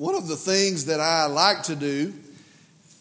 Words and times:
One 0.00 0.14
of 0.14 0.28
the 0.28 0.36
things 0.36 0.86
that 0.86 0.98
I 0.98 1.26
like 1.26 1.64
to 1.64 1.76
do, 1.76 2.14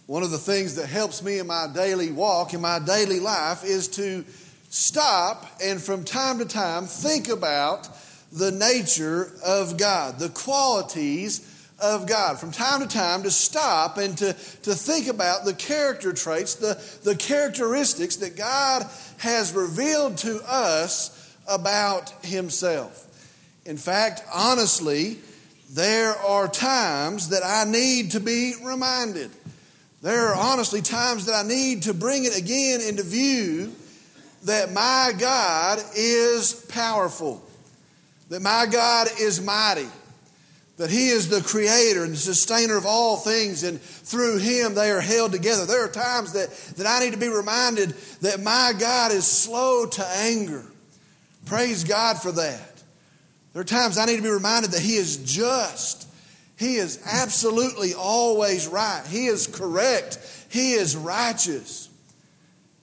one 0.06 0.22
of 0.22 0.32
the 0.32 0.38
things 0.38 0.76
that 0.76 0.88
helps 0.88 1.24
me 1.24 1.40
in 1.40 1.48
my 1.48 1.68
daily 1.74 2.12
walk, 2.12 2.54
in 2.54 2.60
my 2.60 2.78
daily 2.78 3.22
life, 3.22 3.64
is 3.64 3.88
to 3.92 4.26
stop 4.68 5.50
and 5.64 5.82
from 5.82 6.04
time 6.04 6.40
to 6.40 6.46
time 6.46 6.88
think 6.88 7.30
about 7.30 7.88
the 8.34 8.52
nature 8.52 9.32
of 9.46 9.78
God, 9.78 10.20
the 10.20 10.28
qualities 10.28 11.70
of 11.82 12.06
God. 12.06 12.38
From 12.38 12.52
time 12.52 12.82
to 12.82 12.88
time, 12.88 13.24
to 13.24 13.32
stop 13.32 13.98
and 13.98 14.18
to, 14.18 14.34
to 14.34 14.76
think 14.76 15.08
about 15.08 15.46
the 15.46 15.54
character 15.54 16.12
traits, 16.12 16.56
the, 16.56 16.84
the 17.06 17.16
characteristics 17.16 18.18
that 18.18 18.36
God 18.36 18.86
has 19.20 19.54
revealed 19.54 20.18
to 20.18 20.42
us 20.46 21.34
about 21.48 22.10
Himself. 22.26 23.06
In 23.66 23.78
fact, 23.78 24.22
honestly, 24.34 25.20
there 25.70 26.16
are 26.16 26.48
times 26.48 27.30
that 27.30 27.44
I 27.46 27.70
need 27.70 28.12
to 28.12 28.20
be 28.20 28.54
reminded. 28.64 29.30
There 30.02 30.30
are 30.30 30.36
honestly 30.36 30.82
times 30.82 31.26
that 31.26 31.46
I 31.46 31.48
need 31.48 31.84
to 31.84 31.94
bring 31.94 32.26
it 32.26 32.38
again 32.38 32.82
into 32.82 33.04
view 33.04 33.74
that 34.46 34.72
my 34.72 35.14
God 35.18 35.80
is 35.96 36.54
powerful, 36.70 37.44
that 38.30 38.42
my 38.42 38.66
God 38.72 39.10
is 39.20 39.42
mighty, 39.42 39.88
that 40.78 40.90
He 40.90 41.10
is 41.10 41.30
the 41.30 41.42
creator 41.42 42.04
and 42.04 42.14
the 42.14 42.18
sustainer 42.18 42.78
of 42.78 42.86
all 42.86 43.18
things, 43.18 43.64
and 43.64 43.80
through 43.82 44.38
Him 44.38 44.74
they 44.74 44.90
are 44.90 45.02
held 45.02 45.34
together. 45.34 45.66
There 45.66 45.84
are 45.84 45.90
times 45.90 46.34
that, 46.34 46.50
that 46.78 46.88
I 46.88 47.04
need 47.04 47.14
to 47.14 47.20
be 47.20 47.28
reminded 47.28 47.90
that 48.22 48.42
my 48.42 48.74
God 48.80 49.12
is 49.12 49.28
slow 49.28 49.86
to 49.86 50.08
anger. 50.08 50.66
Praise 51.46 51.84
God 51.84 52.22
for 52.22 52.32
that. 52.32 52.69
There 53.54 53.62
are 53.62 53.66
times 53.66 53.98
I 53.98 54.06
need 54.06 54.18
to 54.18 54.24
be 54.24 54.30
reminded 54.30 54.72
that 54.72 54.82
He 54.82 54.96
is 54.96 55.18
just. 55.18 56.08
He 56.58 56.76
is 56.76 57.02
absolutely 57.10 57.94
always 57.94 58.68
right. 58.68 59.04
He 59.08 59.28
is 59.28 59.48
correct. 59.48 60.20
He 60.50 60.74
is 60.74 60.96
righteous. 60.96 61.90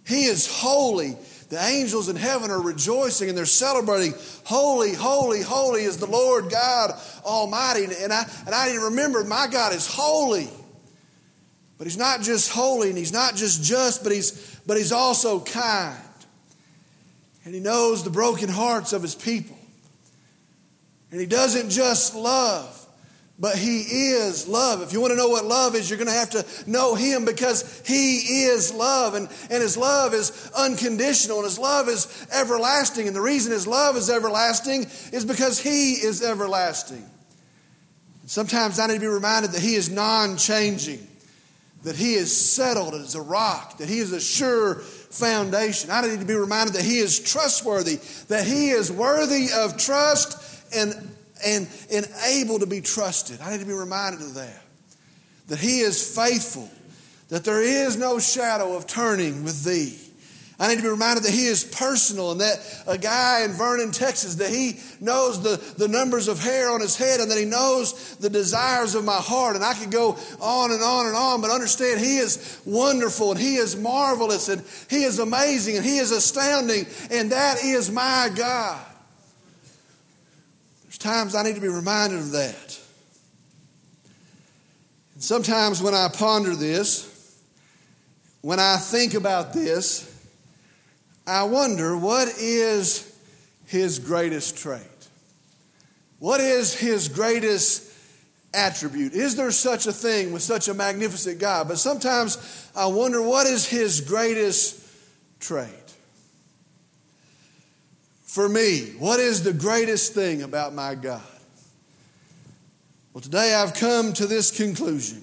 He 0.06 0.24
is 0.24 0.46
holy. 0.46 1.16
The 1.48 1.62
angels 1.62 2.08
in 2.08 2.16
heaven 2.16 2.50
are 2.50 2.60
rejoicing 2.60 3.28
and 3.28 3.36
they're 3.36 3.44
celebrating. 3.44 4.14
Holy, 4.44 4.94
holy, 4.94 5.42
holy 5.42 5.82
is 5.82 5.98
the 5.98 6.06
Lord 6.06 6.50
God 6.50 6.92
Almighty. 7.24 7.84
And 7.84 8.12
I, 8.12 8.24
and 8.46 8.54
I 8.54 8.68
need 8.68 8.74
to 8.74 8.84
remember 8.86 9.22
my 9.24 9.46
God 9.46 9.74
is 9.74 9.86
holy. 9.86 10.48
But 11.78 11.86
He's 11.86 11.98
not 11.98 12.22
just 12.22 12.50
holy 12.50 12.88
and 12.88 12.98
He's 12.98 13.12
not 13.12 13.36
just 13.36 13.62
just, 13.62 14.02
but 14.02 14.12
He's, 14.12 14.58
but 14.66 14.76
he's 14.76 14.92
also 14.92 15.40
kind. 15.40 15.96
And 17.44 17.54
He 17.54 17.60
knows 17.60 18.02
the 18.02 18.10
broken 18.10 18.48
hearts 18.48 18.92
of 18.92 19.02
His 19.02 19.14
people. 19.14 19.55
And 21.10 21.20
He 21.20 21.26
doesn't 21.26 21.70
just 21.70 22.14
love, 22.14 22.86
but 23.38 23.56
He 23.56 23.80
is 23.80 24.48
love. 24.48 24.82
If 24.82 24.92
you 24.92 25.00
want 25.00 25.12
to 25.12 25.16
know 25.16 25.28
what 25.28 25.44
love 25.44 25.74
is, 25.74 25.88
you're 25.88 25.98
going 25.98 26.08
to 26.08 26.12
have 26.12 26.30
to 26.30 26.70
know 26.70 26.94
Him 26.94 27.24
because 27.24 27.82
He 27.86 28.44
is 28.44 28.72
love. 28.72 29.14
And, 29.14 29.28
and 29.50 29.62
His 29.62 29.76
love 29.76 30.14
is 30.14 30.50
unconditional 30.56 31.38
and 31.38 31.44
His 31.44 31.58
love 31.58 31.88
is 31.88 32.26
everlasting. 32.32 33.06
And 33.06 33.16
the 33.16 33.20
reason 33.20 33.52
His 33.52 33.66
love 33.66 33.96
is 33.96 34.10
everlasting 34.10 34.86
is 35.12 35.24
because 35.24 35.60
He 35.60 35.94
is 35.94 36.22
everlasting. 36.22 37.04
Sometimes 38.26 38.80
I 38.80 38.88
need 38.88 38.94
to 38.94 39.00
be 39.00 39.06
reminded 39.06 39.52
that 39.52 39.62
He 39.62 39.76
is 39.76 39.88
non 39.88 40.36
changing, 40.36 41.06
that 41.84 41.94
He 41.94 42.14
is 42.14 42.36
settled 42.36 42.94
as 42.94 43.14
a 43.14 43.22
rock, 43.22 43.78
that 43.78 43.88
He 43.88 44.00
is 44.00 44.10
a 44.12 44.20
sure 44.20 44.76
foundation. 44.80 45.90
I 45.92 46.00
need 46.02 46.18
to 46.18 46.26
be 46.26 46.34
reminded 46.34 46.74
that 46.74 46.84
He 46.84 46.98
is 46.98 47.20
trustworthy, 47.20 48.00
that 48.26 48.44
He 48.44 48.70
is 48.70 48.90
worthy 48.90 49.46
of 49.54 49.76
trust 49.76 50.42
and, 50.74 50.94
and, 51.44 51.68
and 51.92 52.08
able 52.26 52.58
to 52.58 52.66
be 52.66 52.80
trusted. 52.80 53.40
I 53.40 53.52
need 53.52 53.60
to 53.60 53.66
be 53.66 53.72
reminded 53.72 54.22
of 54.22 54.34
that. 54.34 54.62
That 55.48 55.58
He 55.58 55.80
is 55.80 56.16
faithful, 56.16 56.68
that 57.28 57.44
there 57.44 57.62
is 57.62 57.96
no 57.96 58.18
shadow 58.18 58.76
of 58.76 58.86
turning 58.86 59.44
with 59.44 59.64
Thee. 59.64 60.06
I 60.58 60.68
need 60.68 60.76
to 60.76 60.82
be 60.82 60.88
reminded 60.88 61.24
that 61.24 61.32
he 61.32 61.46
is 61.46 61.64
personal 61.64 62.32
and 62.32 62.40
that 62.40 62.58
a 62.86 62.96
guy 62.96 63.42
in 63.44 63.52
Vernon, 63.52 63.92
Texas, 63.92 64.36
that 64.36 64.48
he 64.48 64.80
knows 65.02 65.42
the, 65.42 65.62
the 65.76 65.86
numbers 65.86 66.28
of 66.28 66.40
hair 66.40 66.70
on 66.70 66.80
his 66.80 66.96
head 66.96 67.20
and 67.20 67.30
that 67.30 67.36
he 67.36 67.44
knows 67.44 68.16
the 68.16 68.30
desires 68.30 68.94
of 68.94 69.04
my 69.04 69.16
heart. 69.16 69.56
And 69.56 69.64
I 69.64 69.74
could 69.74 69.90
go 69.90 70.16
on 70.40 70.70
and 70.70 70.82
on 70.82 71.06
and 71.06 71.14
on, 71.14 71.42
but 71.42 71.50
understand 71.50 72.00
he 72.00 72.16
is 72.16 72.58
wonderful 72.64 73.32
and 73.32 73.40
he 73.40 73.56
is 73.56 73.76
marvelous 73.76 74.48
and 74.48 74.64
he 74.88 75.04
is 75.04 75.18
amazing 75.18 75.76
and 75.76 75.84
he 75.84 75.98
is 75.98 76.10
astounding. 76.10 76.86
And 77.10 77.32
that 77.32 77.62
is 77.62 77.90
my 77.90 78.30
God. 78.34 78.82
There's 80.96 81.14
times 81.14 81.34
I 81.34 81.42
need 81.42 81.56
to 81.56 81.60
be 81.60 81.68
reminded 81.68 82.20
of 82.20 82.32
that. 82.32 82.80
And 85.14 85.22
sometimes 85.22 85.82
when 85.82 85.94
I 85.94 86.08
ponder 86.08 86.54
this, 86.54 87.38
when 88.40 88.58
I 88.58 88.76
think 88.76 89.14
about 89.14 89.52
this, 89.52 90.10
I 91.26 91.44
wonder 91.44 91.96
what 91.96 92.28
is 92.38 93.14
his 93.66 93.98
greatest 93.98 94.56
trait? 94.56 94.80
What 96.18 96.40
is 96.40 96.74
his 96.74 97.08
greatest 97.08 97.92
attribute? 98.54 99.12
Is 99.12 99.36
there 99.36 99.50
such 99.50 99.86
a 99.86 99.92
thing 99.92 100.32
with 100.32 100.42
such 100.42 100.68
a 100.68 100.74
magnificent 100.74 101.38
God? 101.38 101.68
But 101.68 101.78
sometimes 101.78 102.70
I 102.74 102.86
wonder 102.86 103.20
what 103.20 103.46
is 103.46 103.66
his 103.66 104.00
greatest 104.00 104.82
trait? 105.40 105.85
For 108.36 108.50
me? 108.50 108.92
What 108.98 109.18
is 109.18 109.44
the 109.44 109.54
greatest 109.54 110.12
thing 110.12 110.42
about 110.42 110.74
my 110.74 110.94
God? 110.94 111.22
Well, 113.14 113.22
today 113.22 113.54
I've 113.54 113.72
come 113.72 114.12
to 114.12 114.26
this 114.26 114.54
conclusion. 114.54 115.22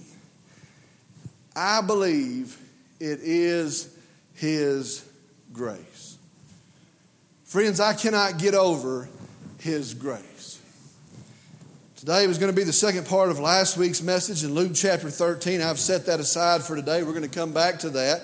I 1.55 1.81
believe 1.81 2.57
it 2.99 3.19
is 3.21 3.95
His 4.33 5.07
grace. 5.51 6.17
Friends, 7.43 7.79
I 7.79 7.93
cannot 7.93 8.39
get 8.39 8.55
over 8.55 9.07
His 9.59 9.93
grace. 9.93 10.59
Today 11.97 12.25
was 12.25 12.39
going 12.39 12.51
to 12.51 12.55
be 12.55 12.63
the 12.65 12.73
second 12.73 13.05
part 13.05 13.29
of 13.29 13.37
last 13.37 13.77
week's 13.77 14.01
message 14.01 14.43
in 14.43 14.55
Luke 14.55 14.71
chapter 14.73 15.11
13. 15.11 15.61
I've 15.61 15.77
set 15.77 16.07
that 16.07 16.19
aside 16.19 16.63
for 16.63 16.75
today. 16.75 17.03
We're 17.03 17.13
going 17.13 17.29
to 17.29 17.39
come 17.39 17.53
back 17.53 17.77
to 17.81 17.91
that. 17.91 18.23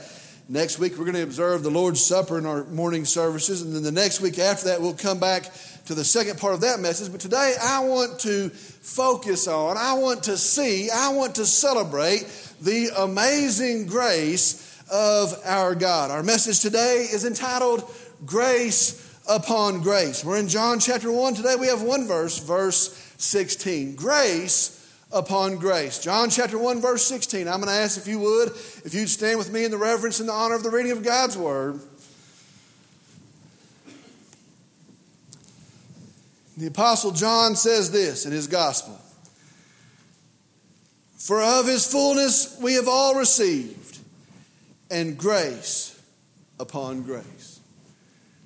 Next 0.52 0.80
week, 0.80 0.98
we're 0.98 1.06
going 1.06 1.14
to 1.14 1.22
observe 1.22 1.62
the 1.62 1.70
Lord's 1.70 2.04
Supper 2.04 2.40
in 2.40 2.48
our 2.48 2.64
morning 2.64 3.06
services. 3.06 3.62
And 3.62 3.76
then 3.76 3.84
the 3.84 3.92
next 3.92 4.20
week 4.20 4.40
after 4.40 4.70
that, 4.70 4.82
we'll 4.82 4.96
come 4.96 5.20
back 5.20 5.44
to 5.86 5.94
the 5.94 6.04
second 6.04 6.40
part 6.40 6.56
of 6.56 6.62
that 6.62 6.80
message. 6.80 7.12
But 7.12 7.22
today, 7.22 7.54
I 7.62 7.82
want 7.82 8.18
to 8.22 8.50
focus 8.50 9.48
on, 9.48 9.78
I 9.78 9.94
want 9.94 10.24
to 10.24 10.38
see, 10.38 10.90
I 10.90 11.10
want 11.10 11.36
to 11.36 11.46
celebrate 11.46 12.26
the 12.62 12.90
amazing 12.98 13.86
grace 13.86 14.84
of 14.92 15.40
our 15.46 15.76
God. 15.76 16.10
Our 16.10 16.24
message 16.24 16.62
today 16.62 17.06
is 17.12 17.26
entitled 17.26 17.84
Grace 18.26 19.22
Upon 19.30 19.84
Grace. 19.84 20.26
We're 20.26 20.40
in 20.40 20.48
John 20.48 20.80
chapter 20.80 21.12
1. 21.12 21.36
Today, 21.36 21.58
we 21.60 21.68
have 21.68 21.84
one 21.84 22.08
verse, 22.08 22.40
verse 22.40 22.90
16. 23.20 23.94
Grace 23.96 24.79
upon 25.12 25.58
grace. 25.58 26.00
John 26.00 26.30
chapter 26.30 26.58
1, 26.58 26.82
verse 26.82 27.06
16. 27.06 27.48
I'm 27.48 27.62
going 27.62 27.68
to 27.68 27.72
ask 27.72 27.98
if 27.98 28.08
you 28.08 28.20
would, 28.20 28.50
if 28.50 28.94
you'd 28.94 29.10
stand 29.10 29.38
with 29.38 29.52
me 29.52 29.66
in 29.66 29.72
the 29.72 29.78
reverence 29.78 30.20
and 30.20 30.30
the 30.30 30.34
honor 30.34 30.56
of 30.56 30.64
the 30.64 30.70
reading 30.70 30.92
of 30.92 31.04
God's 31.04 31.38
word. 31.38 31.80
The 36.58 36.68
Apostle 36.68 37.12
John 37.12 37.56
says 37.56 37.92
this 37.92 38.26
in 38.26 38.34
his 38.34 38.48
gospel 38.48 39.00
For 41.18 41.42
of 41.42 41.66
his 41.66 41.90
fullness 41.90 42.58
we 42.62 42.74
have 42.74 42.88
all 42.88 43.16
received, 43.16 44.00
and 44.92 45.18
grace 45.18 46.00
upon 46.60 47.04
grace. 47.04 47.62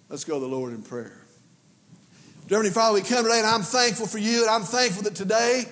Let's 0.09 0.23
go 0.23 0.35
to 0.35 0.39
the 0.39 0.47
Lord 0.47 0.73
in 0.73 0.83
prayer. 0.83 1.17
Dear 2.47 2.57
Heavenly 2.57 2.73
Father, 2.73 2.93
we 2.93 3.01
come 3.01 3.23
today 3.23 3.39
and 3.39 3.47
I'm 3.47 3.63
thankful 3.63 4.05
for 4.05 4.19
you, 4.19 4.41
and 4.41 4.49
I'm 4.49 4.61
thankful 4.61 5.03
that 5.03 5.15
today 5.15 5.65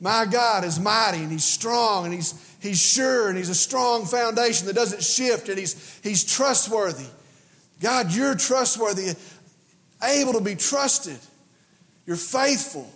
my 0.00 0.26
God 0.30 0.64
is 0.64 0.78
mighty 0.78 1.18
and 1.18 1.30
He's 1.30 1.44
strong 1.44 2.04
and 2.04 2.14
He's, 2.14 2.56
he's 2.60 2.80
sure 2.80 3.28
and 3.28 3.36
He's 3.36 3.48
a 3.48 3.54
strong 3.54 4.06
foundation 4.06 4.66
that 4.66 4.74
doesn't 4.74 5.02
shift 5.02 5.48
and 5.48 5.58
he's, 5.58 6.00
he's 6.02 6.24
trustworthy. 6.24 7.06
God, 7.80 8.12
you're 8.12 8.34
trustworthy, 8.34 9.12
able 10.02 10.32
to 10.34 10.40
be 10.40 10.54
trusted. 10.56 11.18
You're 12.06 12.16
faithful. 12.16 12.90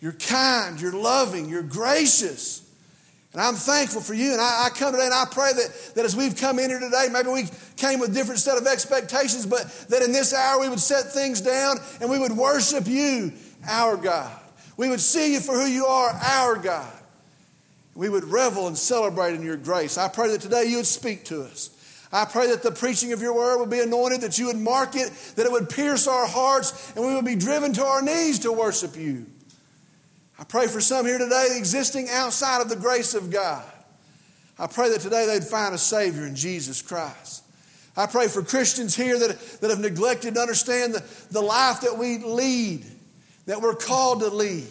You're 0.00 0.12
kind. 0.12 0.80
You're 0.80 0.92
loving. 0.92 1.48
You're 1.48 1.62
gracious. 1.62 2.60
And 3.32 3.42
I'm 3.42 3.54
thankful 3.54 4.00
for 4.00 4.14
you. 4.14 4.32
And 4.32 4.40
I, 4.40 4.66
I, 4.66 4.68
come 4.68 4.92
today 4.92 5.06
and 5.06 5.14
I 5.14 5.24
pray 5.28 5.52
that, 5.54 5.94
that 5.96 6.04
as 6.04 6.14
we've 6.14 6.36
come 6.36 6.60
in 6.60 6.70
here 6.70 6.78
today, 6.78 7.08
maybe 7.10 7.30
we 7.30 7.48
came 7.76 7.98
with 7.98 8.14
different 8.14 8.40
set 8.40 8.56
of 8.56 8.66
expectations, 8.66 9.44
but 9.44 9.68
that 9.88 10.02
in 10.02 10.12
this 10.12 10.32
hour 10.32 10.60
we 10.60 10.68
would 10.68 10.78
set 10.78 11.06
things 11.06 11.40
down 11.40 11.78
and 12.00 12.08
we 12.08 12.18
would 12.18 12.32
worship 12.32 12.86
you, 12.86 13.32
our 13.66 13.96
God. 13.96 14.38
We 14.76 14.88
would 14.88 15.00
see 15.00 15.34
you 15.34 15.40
for 15.40 15.54
who 15.54 15.66
you 15.66 15.86
are, 15.86 16.10
our 16.10 16.56
God. 16.56 16.92
We 17.94 18.08
would 18.08 18.24
revel 18.24 18.66
and 18.66 18.76
celebrate 18.76 19.34
in 19.34 19.42
your 19.42 19.56
grace. 19.56 19.96
I 19.98 20.08
pray 20.08 20.28
that 20.28 20.40
today 20.40 20.64
you 20.64 20.78
would 20.78 20.86
speak 20.86 21.24
to 21.26 21.42
us. 21.42 21.70
I 22.12 22.24
pray 22.24 22.48
that 22.48 22.62
the 22.62 22.70
preaching 22.70 23.12
of 23.12 23.20
your 23.20 23.34
word 23.34 23.58
would 23.58 23.70
be 23.70 23.80
anointed, 23.80 24.20
that 24.20 24.38
you 24.38 24.46
would 24.46 24.56
mark 24.56 24.94
it, 24.94 25.10
that 25.36 25.46
it 25.46 25.52
would 25.52 25.68
pierce 25.68 26.06
our 26.06 26.26
hearts, 26.26 26.92
and 26.94 27.04
we 27.04 27.14
would 27.14 27.24
be 27.24 27.34
driven 27.34 27.72
to 27.72 27.84
our 27.84 28.02
knees 28.02 28.40
to 28.40 28.52
worship 28.52 28.96
you. 28.96 29.26
I 30.38 30.44
pray 30.44 30.66
for 30.66 30.80
some 30.80 31.06
here 31.06 31.18
today 31.18 31.48
existing 31.56 32.08
outside 32.10 32.60
of 32.60 32.68
the 32.68 32.76
grace 32.76 33.14
of 33.14 33.30
God. 33.30 33.64
I 34.58 34.66
pray 34.68 34.90
that 34.90 35.00
today 35.00 35.26
they'd 35.26 35.44
find 35.44 35.74
a 35.74 35.78
Savior 35.78 36.26
in 36.26 36.36
Jesus 36.36 36.82
Christ. 36.82 37.42
I 37.96 38.06
pray 38.06 38.28
for 38.28 38.42
Christians 38.42 38.96
here 38.96 39.18
that, 39.18 39.60
that 39.60 39.70
have 39.70 39.80
neglected 39.80 40.34
to 40.34 40.40
understand 40.40 40.94
the, 40.94 41.04
the 41.30 41.40
life 41.40 41.80
that 41.82 41.96
we 41.96 42.18
lead, 42.18 42.84
that 43.46 43.60
we're 43.60 43.74
called 43.74 44.20
to 44.20 44.28
lead, 44.28 44.66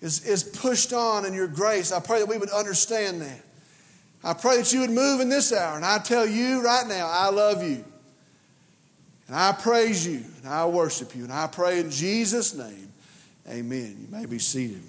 is, 0.00 0.26
is 0.26 0.44
pushed 0.44 0.92
on 0.92 1.24
in 1.24 1.34
your 1.34 1.48
grace. 1.48 1.92
I 1.92 2.00
pray 2.00 2.20
that 2.20 2.28
we 2.28 2.38
would 2.38 2.50
understand 2.50 3.22
that. 3.22 3.40
I 4.22 4.34
pray 4.34 4.58
that 4.58 4.72
you 4.72 4.80
would 4.80 4.90
move 4.90 5.20
in 5.20 5.28
this 5.28 5.52
hour. 5.52 5.76
And 5.76 5.84
I 5.84 5.98
tell 5.98 6.26
you 6.26 6.62
right 6.62 6.86
now, 6.86 7.08
I 7.10 7.30
love 7.30 7.62
you. 7.62 7.84
And 9.26 9.36
I 9.36 9.52
praise 9.52 10.06
you. 10.06 10.22
And 10.42 10.48
I 10.48 10.66
worship 10.66 11.14
you. 11.14 11.24
And 11.24 11.32
I 11.32 11.46
pray 11.46 11.80
in 11.80 11.90
Jesus' 11.90 12.54
name, 12.54 12.92
amen. 13.48 13.96
You 14.00 14.16
may 14.16 14.26
be 14.26 14.38
seated. 14.38 14.82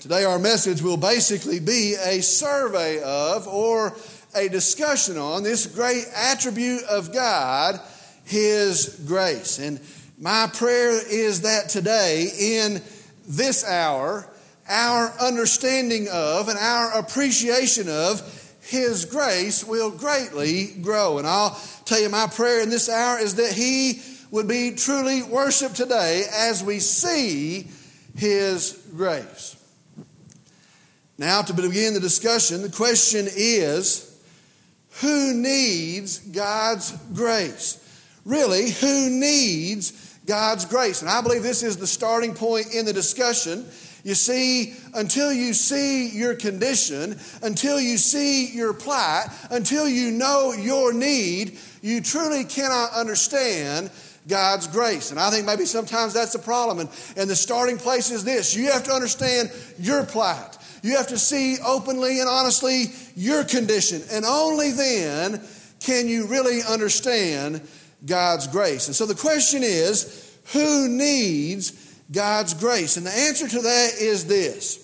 Today, 0.00 0.24
our 0.24 0.38
message 0.38 0.82
will 0.82 0.96
basically 0.96 1.58
be 1.58 1.96
a 2.00 2.20
survey 2.20 3.02
of 3.02 3.48
or 3.48 3.96
a 4.36 4.48
discussion 4.48 5.16
on 5.16 5.42
this 5.42 5.66
great 5.66 6.04
attribute 6.14 6.84
of 6.84 7.12
God, 7.12 7.80
His 8.24 9.00
grace. 9.06 9.58
And 9.58 9.80
my 10.18 10.48
prayer 10.52 11.00
is 11.10 11.42
that 11.42 11.68
today, 11.68 12.30
in 12.38 12.82
this 13.26 13.64
hour, 13.64 14.28
our 14.68 15.12
understanding 15.20 16.08
of 16.12 16.48
and 16.48 16.58
our 16.58 16.98
appreciation 16.98 17.88
of 17.88 18.22
His 18.62 19.04
grace 19.04 19.64
will 19.64 19.90
greatly 19.90 20.66
grow. 20.80 21.18
And 21.18 21.26
I'll 21.26 21.58
tell 21.84 22.00
you, 22.00 22.08
my 22.08 22.26
prayer 22.26 22.62
in 22.62 22.70
this 22.70 22.88
hour 22.88 23.18
is 23.18 23.36
that 23.36 23.52
He 23.52 24.02
would 24.30 24.48
be 24.48 24.72
truly 24.72 25.22
worshiped 25.22 25.76
today 25.76 26.24
as 26.32 26.62
we 26.62 26.78
see 26.80 27.68
His 28.16 28.72
grace. 28.94 29.56
Now, 31.18 31.40
to 31.42 31.54
begin 31.54 31.94
the 31.94 32.00
discussion, 32.00 32.60
the 32.60 32.68
question 32.68 33.26
is 33.34 34.05
who 35.00 35.34
needs 35.34 36.18
God's 36.18 36.92
grace? 37.14 37.82
Really, 38.24 38.70
who 38.70 39.10
needs 39.10 40.18
God's 40.26 40.64
grace? 40.64 41.02
And 41.02 41.10
I 41.10 41.20
believe 41.20 41.42
this 41.42 41.62
is 41.62 41.76
the 41.76 41.86
starting 41.86 42.34
point 42.34 42.74
in 42.74 42.86
the 42.86 42.92
discussion. 42.92 43.66
You 44.04 44.14
see, 44.14 44.74
until 44.94 45.32
you 45.32 45.52
see 45.52 46.08
your 46.08 46.34
condition, 46.34 47.18
until 47.42 47.80
you 47.80 47.98
see 47.98 48.46
your 48.54 48.72
plight, 48.72 49.26
until 49.50 49.88
you 49.88 50.12
know 50.12 50.52
your 50.52 50.92
need, 50.92 51.58
you 51.82 52.00
truly 52.00 52.44
cannot 52.44 52.92
understand 52.92 53.90
God's 54.28 54.66
grace. 54.66 55.10
And 55.10 55.20
I 55.20 55.30
think 55.30 55.46
maybe 55.46 55.64
sometimes 55.64 56.14
that's 56.14 56.32
the 56.32 56.38
problem. 56.38 56.80
And, 56.80 56.88
and 57.16 57.30
the 57.30 57.36
starting 57.36 57.78
place 57.78 58.10
is 58.10 58.24
this 58.24 58.56
you 58.56 58.70
have 58.72 58.84
to 58.84 58.92
understand 58.92 59.52
your 59.78 60.04
plight. 60.04 60.55
You 60.82 60.96
have 60.96 61.08
to 61.08 61.18
see 61.18 61.58
openly 61.64 62.20
and 62.20 62.28
honestly 62.28 62.86
your 63.14 63.44
condition. 63.44 64.02
And 64.10 64.24
only 64.24 64.72
then 64.72 65.42
can 65.80 66.08
you 66.08 66.26
really 66.26 66.60
understand 66.62 67.66
God's 68.04 68.46
grace. 68.46 68.86
And 68.86 68.96
so 68.96 69.06
the 69.06 69.14
question 69.14 69.62
is 69.62 70.36
who 70.52 70.88
needs 70.88 71.72
God's 72.12 72.54
grace? 72.54 72.96
And 72.96 73.06
the 73.06 73.10
answer 73.10 73.48
to 73.48 73.60
that 73.62 73.92
is 73.98 74.26
this 74.26 74.82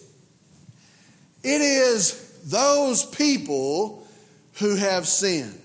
it 1.43 1.61
is 1.61 2.41
those 2.45 3.05
people 3.05 4.07
who 4.55 4.77
have 4.77 5.07
sinned. 5.07 5.59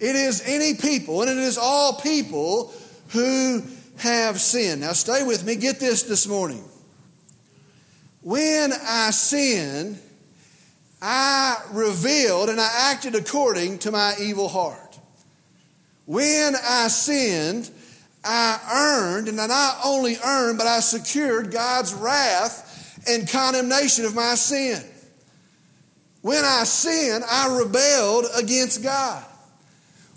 It 0.00 0.14
is 0.14 0.42
any 0.46 0.74
people, 0.74 1.22
and 1.22 1.30
it 1.30 1.38
is 1.38 1.58
all 1.58 1.94
people 1.94 2.72
who 3.08 3.62
have 3.98 4.40
sinned. 4.40 4.82
Now, 4.82 4.92
stay 4.92 5.24
with 5.24 5.44
me. 5.44 5.56
Get 5.56 5.80
this 5.80 6.04
this 6.04 6.28
morning. 6.28 6.64
When 8.20 8.72
I 8.72 9.10
sinned, 9.10 10.00
I 11.00 11.56
revealed 11.70 12.48
and 12.48 12.60
I 12.60 12.90
acted 12.92 13.14
according 13.14 13.78
to 13.80 13.92
my 13.92 14.14
evil 14.20 14.48
heart. 14.48 14.98
When 16.06 16.54
I 16.56 16.88
sinned, 16.88 17.70
I 18.24 18.58
earned, 18.72 19.28
and 19.28 19.40
I 19.40 19.46
not 19.46 19.78
only 19.84 20.16
earned, 20.24 20.58
but 20.58 20.66
I 20.66 20.80
secured 20.80 21.52
God's 21.52 21.94
wrath 21.94 23.00
and 23.08 23.28
condemnation 23.28 24.04
of 24.04 24.14
my 24.14 24.34
sin. 24.34 24.82
When 26.20 26.44
I 26.44 26.64
sinned, 26.64 27.24
I 27.24 27.56
rebelled 27.58 28.26
against 28.36 28.82
God. 28.82 29.24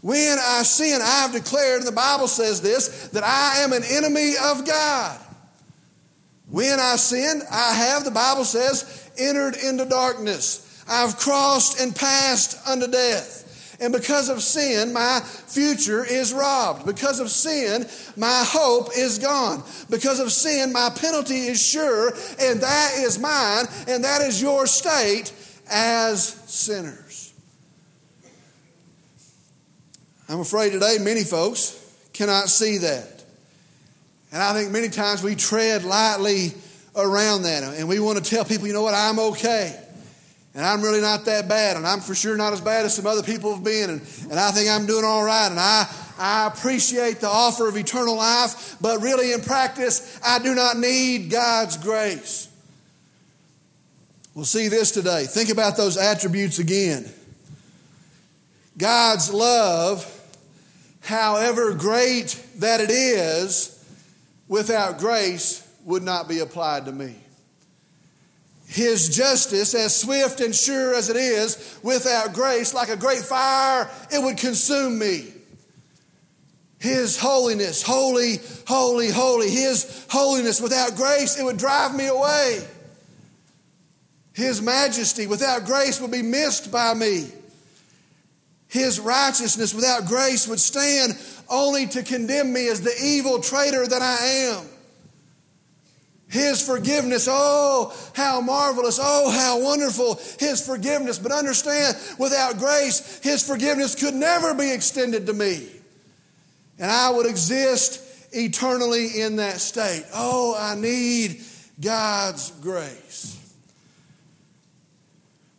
When 0.01 0.37
I 0.39 0.63
sin, 0.63 0.99
I 1.01 1.21
have 1.21 1.31
declared, 1.31 1.79
and 1.79 1.87
the 1.87 1.91
Bible 1.91 2.27
says 2.27 2.59
this, 2.61 3.09
that 3.09 3.23
I 3.23 3.59
am 3.59 3.71
an 3.71 3.83
enemy 3.83 4.33
of 4.43 4.65
God. 4.65 5.20
When 6.51 6.79
I 6.79 6.97
sinned, 6.97 7.43
I 7.49 7.73
have, 7.73 8.03
the 8.03 8.11
Bible 8.11 8.43
says, 8.43 9.09
entered 9.17 9.55
into 9.55 9.85
darkness. 9.85 10.83
I've 10.87 11.17
crossed 11.17 11.79
and 11.79 11.95
passed 11.95 12.67
unto 12.67 12.87
death. 12.87 13.77
And 13.79 13.93
because 13.93 14.29
of 14.29 14.43
sin, 14.43 14.93
my 14.93 15.21
future 15.21 16.05
is 16.05 16.33
robbed. 16.33 16.85
Because 16.85 17.19
of 17.19 17.31
sin, 17.31 17.87
my 18.17 18.43
hope 18.45 18.89
is 18.95 19.17
gone. 19.17 19.63
Because 19.89 20.19
of 20.19 20.31
sin, 20.31 20.71
my 20.71 20.91
penalty 20.95 21.47
is 21.47 21.59
sure, 21.59 22.09
and 22.39 22.61
that 22.61 22.91
is 22.97 23.17
mine, 23.17 23.65
and 23.87 24.03
that 24.03 24.21
is 24.21 24.41
your 24.41 24.67
state 24.67 25.33
as 25.69 26.25
sinners. 26.45 27.33
I'm 30.29 30.41
afraid 30.41 30.73
today 30.73 30.97
many 30.99 31.23
folks 31.23 31.77
cannot 32.13 32.49
see 32.49 32.77
that. 32.79 33.10
And 34.31 34.41
I 34.41 34.53
think 34.53 34.71
many 34.71 34.89
times 34.89 35.21
we 35.21 35.35
tread 35.35 35.83
lightly 35.83 36.53
around 36.95 37.43
that. 37.43 37.63
And 37.63 37.87
we 37.87 37.99
want 37.99 38.23
to 38.23 38.29
tell 38.29 38.45
people, 38.45 38.67
you 38.67 38.73
know 38.73 38.81
what, 38.81 38.93
I'm 38.93 39.19
okay. 39.19 39.77
And 40.53 40.65
I'm 40.65 40.81
really 40.81 41.01
not 41.01 41.25
that 41.25 41.47
bad. 41.47 41.77
And 41.77 41.85
I'm 41.85 42.01
for 42.01 42.15
sure 42.15 42.35
not 42.37 42.53
as 42.53 42.61
bad 42.61 42.85
as 42.85 42.95
some 42.95 43.07
other 43.07 43.23
people 43.23 43.53
have 43.53 43.63
been. 43.63 43.89
And, 43.89 44.01
and 44.29 44.39
I 44.39 44.51
think 44.51 44.69
I'm 44.69 44.85
doing 44.85 45.05
all 45.05 45.23
right. 45.23 45.47
And 45.47 45.59
I, 45.59 45.87
I 46.17 46.47
appreciate 46.47 47.19
the 47.19 47.29
offer 47.29 47.67
of 47.67 47.77
eternal 47.77 48.17
life. 48.17 48.77
But 48.81 49.01
really, 49.01 49.33
in 49.33 49.41
practice, 49.41 50.19
I 50.23 50.39
do 50.39 50.53
not 50.55 50.77
need 50.77 51.29
God's 51.29 51.77
grace. 51.77 52.49
We'll 54.33 54.45
see 54.45 54.69
this 54.69 54.91
today. 54.91 55.25
Think 55.25 55.49
about 55.49 55.75
those 55.75 55.97
attributes 55.97 56.59
again. 56.59 57.09
God's 58.77 59.33
love, 59.33 60.05
however 61.01 61.73
great 61.73 62.41
that 62.57 62.79
it 62.79 62.89
is, 62.89 63.80
without 64.51 64.99
grace 64.99 65.65
would 65.85 66.03
not 66.03 66.27
be 66.27 66.39
applied 66.39 66.83
to 66.83 66.91
me. 66.91 67.15
His 68.67 69.07
justice, 69.07 69.73
as 69.73 69.95
swift 69.95 70.41
and 70.41 70.53
sure 70.53 70.93
as 70.93 71.09
it 71.09 71.15
is, 71.15 71.79
without 71.81 72.33
grace, 72.33 72.73
like 72.73 72.89
a 72.89 72.97
great 72.97 73.21
fire, 73.21 73.89
it 74.11 74.21
would 74.21 74.37
consume 74.37 74.99
me. 74.99 75.31
His 76.79 77.17
holiness, 77.17 77.81
holy, 77.81 78.41
holy, 78.67 79.09
holy, 79.09 79.49
His 79.49 80.05
holiness 80.09 80.59
without 80.59 80.97
grace, 80.97 81.39
it 81.39 81.43
would 81.43 81.57
drive 81.57 81.95
me 81.95 82.07
away. 82.07 82.59
His 84.33 84.61
majesty 84.61 85.27
without 85.27 85.65
grace 85.65 86.01
would 86.01 86.11
be 86.11 86.23
missed 86.23 86.73
by 86.73 86.93
me. 86.93 87.29
His 88.67 89.01
righteousness 89.01 89.73
without 89.73 90.07
grace 90.07 90.47
would 90.47 90.59
stand 90.59 91.17
only 91.51 91.85
to 91.87 92.01
condemn 92.01 92.51
me 92.51 92.67
as 92.69 92.81
the 92.81 92.95
evil 93.03 93.39
traitor 93.41 93.85
that 93.85 94.01
I 94.01 94.25
am. 94.55 94.65
His 96.29 96.65
forgiveness, 96.65 97.27
oh, 97.29 97.93
how 98.15 98.39
marvelous, 98.39 98.99
oh, 99.01 99.29
how 99.29 99.61
wonderful 99.61 100.15
His 100.39 100.65
forgiveness. 100.65 101.19
But 101.19 101.33
understand, 101.33 101.97
without 102.17 102.57
grace, 102.57 103.19
His 103.21 103.45
forgiveness 103.45 103.95
could 103.95 104.13
never 104.13 104.53
be 104.53 104.71
extended 104.71 105.27
to 105.27 105.33
me. 105.33 105.67
And 106.79 106.89
I 106.89 107.09
would 107.09 107.25
exist 107.25 108.01
eternally 108.31 109.19
in 109.21 109.35
that 109.35 109.59
state. 109.59 110.05
Oh, 110.13 110.55
I 110.57 110.75
need 110.75 111.41
God's 111.81 112.51
grace. 112.61 113.37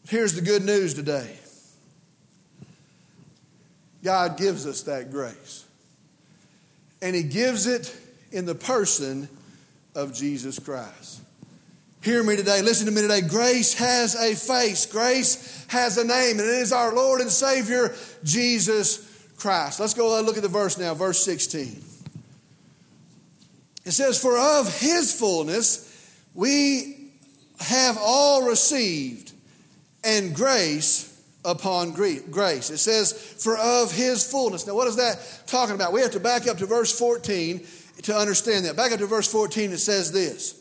Here's 0.08 0.34
the 0.34 0.40
good 0.40 0.64
news 0.64 0.94
today 0.94 1.38
God 4.02 4.38
gives 4.38 4.66
us 4.66 4.82
that 4.82 5.10
grace 5.10 5.61
and 7.02 7.14
He 7.14 7.22
gives 7.22 7.66
it 7.66 7.94
in 8.30 8.46
the 8.46 8.54
person 8.54 9.28
of 9.94 10.14
Jesus 10.14 10.58
Christ. 10.58 11.20
Hear 12.02 12.24
me 12.24 12.34
today. 12.36 12.62
Listen 12.62 12.86
to 12.86 12.92
me 12.92 13.02
today. 13.02 13.20
Grace 13.20 13.74
has 13.74 14.14
a 14.16 14.34
face. 14.34 14.86
Grace 14.86 15.66
has 15.68 15.98
a 15.98 16.04
name, 16.04 16.38
and 16.38 16.48
it 16.48 16.62
is 16.62 16.72
our 16.72 16.94
Lord 16.94 17.20
and 17.20 17.30
Savior, 17.30 17.94
Jesus 18.24 19.08
Christ. 19.36 19.78
Let's 19.78 19.94
go 19.94 20.20
look 20.22 20.36
at 20.36 20.42
the 20.42 20.48
verse 20.48 20.78
now, 20.78 20.94
verse 20.94 21.22
16. 21.24 21.84
It 23.84 23.90
says, 23.90 24.20
For 24.20 24.38
of 24.38 24.80
his 24.80 25.12
fullness 25.12 25.88
we 26.34 27.10
have 27.60 27.98
all 28.00 28.48
received, 28.48 29.32
and 30.02 30.34
grace 30.34 31.11
upon 31.44 31.92
grace. 31.92 32.70
It 32.70 32.78
says, 32.78 33.12
for 33.12 33.56
of 33.56 33.92
his 33.92 34.24
fullness. 34.24 34.66
Now, 34.66 34.74
what 34.74 34.88
is 34.88 34.96
that 34.96 35.42
talking 35.46 35.74
about? 35.74 35.92
We 35.92 36.00
have 36.00 36.12
to 36.12 36.20
back 36.20 36.46
up 36.46 36.58
to 36.58 36.66
verse 36.66 36.96
14 36.96 37.66
to 38.02 38.16
understand 38.16 38.64
that. 38.64 38.76
Back 38.76 38.92
up 38.92 38.98
to 39.00 39.06
verse 39.06 39.30
14, 39.30 39.72
it 39.72 39.78
says 39.78 40.12
this 40.12 40.60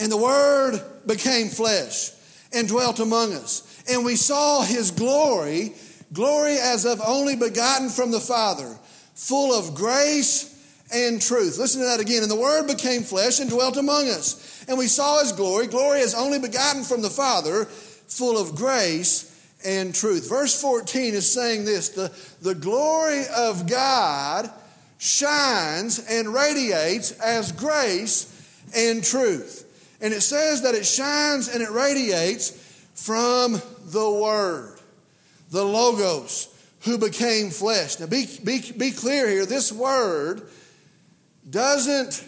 And 0.00 0.10
the 0.10 0.16
Word 0.16 0.80
became 1.06 1.48
flesh 1.48 2.10
and 2.52 2.68
dwelt 2.68 3.00
among 3.00 3.34
us, 3.34 3.82
and 3.88 4.04
we 4.04 4.16
saw 4.16 4.62
his 4.62 4.90
glory, 4.90 5.74
glory 6.12 6.56
as 6.58 6.84
of 6.86 7.00
only 7.06 7.36
begotten 7.36 7.90
from 7.90 8.10
the 8.10 8.20
Father, 8.20 8.78
full 9.14 9.52
of 9.52 9.74
grace 9.74 10.54
and 10.92 11.20
truth. 11.20 11.58
Listen 11.58 11.82
to 11.82 11.86
that 11.88 12.00
again. 12.00 12.22
And 12.22 12.30
the 12.30 12.36
Word 12.36 12.66
became 12.66 13.02
flesh 13.02 13.40
and 13.40 13.50
dwelt 13.50 13.76
among 13.76 14.08
us, 14.08 14.64
and 14.68 14.78
we 14.78 14.86
saw 14.86 15.20
his 15.20 15.32
glory, 15.32 15.66
glory 15.66 16.00
as 16.00 16.14
only 16.14 16.38
begotten 16.38 16.82
from 16.82 17.02
the 17.02 17.10
Father 17.10 17.68
full 18.08 18.40
of 18.40 18.54
grace 18.54 19.28
and 19.64 19.94
truth. 19.94 20.28
Verse 20.28 20.60
14 20.60 21.14
is 21.14 21.30
saying 21.30 21.64
this 21.64 21.90
the, 21.90 22.12
the 22.42 22.54
glory 22.54 23.24
of 23.36 23.68
God 23.68 24.50
shines 24.98 26.04
and 26.10 26.32
radiates 26.32 27.12
as 27.12 27.52
grace 27.52 28.34
and 28.74 29.02
truth. 29.02 29.64
And 30.00 30.12
it 30.14 30.20
says 30.20 30.62
that 30.62 30.74
it 30.74 30.86
shines 30.86 31.48
and 31.48 31.62
it 31.62 31.70
radiates 31.70 32.50
from 32.94 33.60
the 33.86 34.10
Word, 34.10 34.78
the 35.50 35.64
Logos, 35.64 36.54
who 36.82 36.98
became 36.98 37.50
flesh. 37.50 37.98
Now 37.98 38.06
be, 38.06 38.26
be, 38.44 38.60
be 38.76 38.90
clear 38.90 39.28
here 39.28 39.46
this 39.46 39.72
Word 39.72 40.48
doesn't 41.48 42.24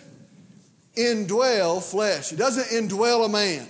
indwell 0.97 1.83
flesh, 1.83 2.33
it 2.33 2.37
doesn't 2.37 2.77
indwell 2.77 3.27
a 3.27 3.29
man. 3.29 3.69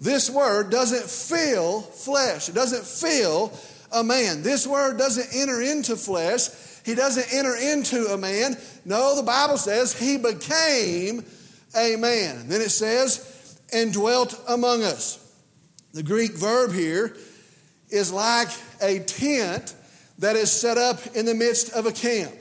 This 0.00 0.30
word 0.30 0.70
doesn't 0.70 1.04
fill 1.04 1.80
flesh. 1.80 2.48
It 2.48 2.54
doesn't 2.54 2.84
fill 2.84 3.52
a 3.92 4.04
man. 4.04 4.42
This 4.42 4.66
word 4.66 4.98
doesn't 4.98 5.28
enter 5.34 5.60
into 5.60 5.96
flesh. 5.96 6.48
He 6.84 6.94
doesn't 6.94 7.32
enter 7.32 7.56
into 7.56 8.06
a 8.12 8.16
man. 8.16 8.56
No, 8.84 9.16
the 9.16 9.22
Bible 9.22 9.58
says 9.58 9.98
he 9.98 10.16
became 10.16 11.24
a 11.76 11.96
man. 11.96 12.36
And 12.38 12.50
then 12.50 12.60
it 12.60 12.70
says, 12.70 13.58
and 13.72 13.92
dwelt 13.92 14.40
among 14.48 14.82
us. 14.82 15.18
The 15.92 16.02
Greek 16.02 16.32
verb 16.32 16.72
here 16.72 17.16
is 17.90 18.12
like 18.12 18.48
a 18.80 19.00
tent 19.00 19.74
that 20.18 20.36
is 20.36 20.50
set 20.50 20.78
up 20.78 21.16
in 21.16 21.26
the 21.26 21.34
midst 21.34 21.72
of 21.72 21.86
a 21.86 21.92
camp. 21.92 22.32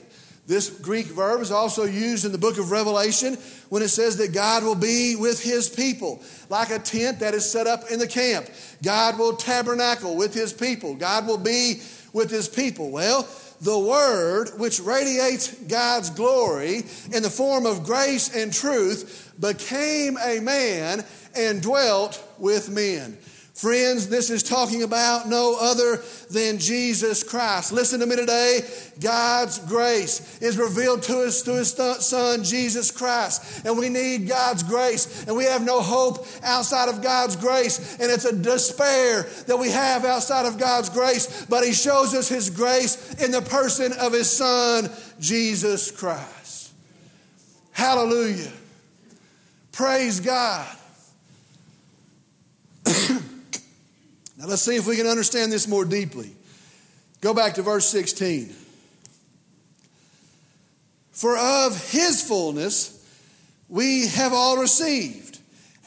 This 0.48 0.70
Greek 0.70 1.08
verb 1.08 1.42
is 1.42 1.52
also 1.52 1.84
used 1.84 2.24
in 2.24 2.32
the 2.32 2.38
book 2.38 2.58
of 2.58 2.72
Revelation 2.72 3.38
when 3.68 3.84
it 3.84 3.90
says 3.90 4.16
that 4.18 4.34
God 4.34 4.64
will 4.64 4.76
be 4.76 5.18
with 5.18 5.44
his 5.44 5.68
people, 5.68 6.22
like 6.50 6.70
a 6.70 6.80
tent 6.80 7.20
that 7.20 7.34
is 7.34 7.50
set 7.50 7.68
up 7.68 7.92
in 7.92 8.00
the 8.00 8.08
camp. 8.08 8.48
God 8.82 9.20
will 9.20 9.36
tabernacle 9.36 10.16
with 10.16 10.34
his 10.34 10.54
people, 10.54 10.96
God 10.96 11.28
will 11.28 11.38
be 11.38 11.82
with 12.14 12.32
his 12.32 12.48
people. 12.48 12.92
Well, 12.92 13.28
the 13.60 13.78
Word, 13.78 14.52
which 14.58 14.80
radiates 14.80 15.54
God's 15.54 16.12
glory 16.12 16.84
in 17.12 17.24
the 17.24 17.30
form 17.30 17.66
of 17.66 17.84
grace 17.84 18.34
and 18.34 18.54
truth, 18.54 19.34
became 19.40 20.18
a 20.18 20.40
man 20.40 21.04
and 21.36 21.62
dwelt 21.62 22.24
with 22.38 22.70
men. 22.70 23.18
Friends, 23.58 24.08
this 24.08 24.30
is 24.30 24.44
talking 24.44 24.84
about 24.84 25.28
no 25.28 25.58
other 25.60 26.04
than 26.30 26.60
Jesus 26.60 27.24
Christ. 27.24 27.72
Listen 27.72 28.00
to 28.02 28.06
me 28.06 28.16
today. 28.16 28.60
God's 29.00 29.58
grace 29.58 30.40
is 30.44 30.60
revealed 30.60 31.02
to 31.04 31.22
us 31.24 31.42
through 31.42 31.56
His 31.56 31.72
Son, 31.74 32.44
Jesus 32.44 32.92
Christ. 32.92 33.66
And 33.66 33.76
we 33.76 33.90
need 33.90 34.28
God's 34.28 34.62
grace. 34.62 35.26
And 35.26 35.36
we 35.36 35.46
have 35.46 35.66
no 35.66 35.82
hope 35.82 36.28
outside 36.44 36.88
of 36.88 37.02
God's 37.02 37.36
grace. 37.36 37.98
And 38.00 38.12
it's 38.12 38.26
a 38.26 38.36
despair 38.36 39.24
that 39.48 39.58
we 39.58 39.72
have 39.72 40.06
outside 40.06 40.46
of 40.46 40.60
God's 40.60 40.90
grace. 40.90 41.48
But 41.50 41.66
He 41.66 41.74
shows 41.74 42.14
us 42.14 42.30
His 42.30 42.52
grace 42.52 43.16
in 43.16 43.32
the 43.32 43.42
person 43.42 43.92
of 43.94 44.14
His 44.14 44.30
Son, 44.30 44.88
Jesus 45.20 45.90
Christ. 45.90 46.74
Hallelujah. 47.72 48.52
Praise 49.72 50.20
God. 50.20 50.78
Now 54.38 54.46
let's 54.46 54.62
see 54.62 54.76
if 54.76 54.88
we 54.88 54.96
can 54.96 55.08
understand 55.08 55.52
this 55.52 55.68
more 55.68 55.86
deeply. 55.86 56.32
Go 57.22 57.34
back 57.34 57.56
to 57.56 57.62
verse 57.62 57.88
16. 57.88 58.54
For 61.12 61.36
of 61.36 61.92
his 61.92 62.22
fullness 62.22 62.94
we 63.70 64.08
have 64.08 64.34
all 64.34 64.58
received, 64.58 65.40